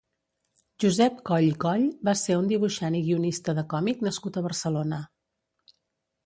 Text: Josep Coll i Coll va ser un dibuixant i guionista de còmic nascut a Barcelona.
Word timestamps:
Josep 0.83 1.19
Coll 1.29 1.49
i 1.49 1.51
Coll 1.63 1.83
va 2.09 2.15
ser 2.21 2.37
un 2.37 2.47
dibuixant 2.53 2.97
i 3.01 3.03
guionista 3.11 3.55
de 3.59 3.65
còmic 3.75 4.03
nascut 4.09 4.41
a 4.41 4.45
Barcelona. 4.49 5.01